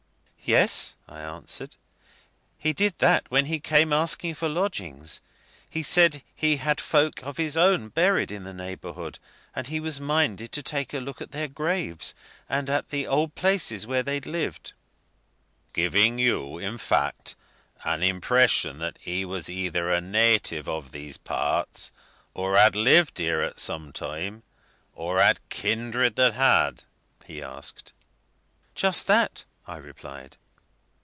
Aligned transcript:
"Yes," 0.43 0.95
I 1.07 1.21
answered; 1.21 1.77
"he 2.57 2.73
did 2.73 2.97
that 2.97 3.29
when 3.31 3.45
he 3.45 3.59
came 3.61 3.93
asking 3.93 4.33
for 4.35 4.49
lodgings. 4.49 5.21
He 5.69 5.81
said 5.83 6.23
he 6.35 6.57
had 6.57 6.81
folk 6.81 7.21
of 7.21 7.37
his 7.37 7.55
own 7.55 7.87
buried 7.89 8.31
in 8.33 8.43
the 8.43 8.53
neighbourhood, 8.53 9.17
and 9.55 9.67
he 9.67 9.79
was 9.79 10.01
minded 10.01 10.51
to 10.53 10.63
take 10.63 10.93
a 10.93 10.99
look 10.99 11.21
at 11.21 11.31
their 11.31 11.47
graves 11.47 12.13
and 12.49 12.69
at 12.71 12.89
the 12.89 13.05
old 13.07 13.33
places 13.35 13.85
where 13.87 14.01
they'd 14.03 14.25
lived." 14.25 14.73
"Giving 15.73 16.17
you, 16.19 16.57
in 16.57 16.77
fact, 16.79 17.35
an 17.85 18.01
impression 18.03 18.79
that 18.79 18.97
he 18.99 19.23
was 19.23 19.47
either 19.49 19.89
a 19.91 20.01
native 20.01 20.67
of 20.67 20.91
these 20.91 21.15
parts, 21.17 21.91
or 22.33 22.57
had 22.57 22.75
lived 22.75 23.19
here 23.19 23.41
at 23.41 23.59
some 23.61 23.93
time, 23.93 24.41
or 24.95 25.21
had 25.21 25.39
kindred 25.49 26.15
that 26.17 26.33
had?" 26.33 26.83
he 27.25 27.41
asked. 27.43 27.93
"Just 28.75 29.05
that," 29.07 29.45
I 29.67 29.77
replied. 29.77 30.35